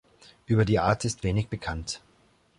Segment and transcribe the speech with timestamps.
[0.47, 2.01] Über die Art ist wenig bekannt.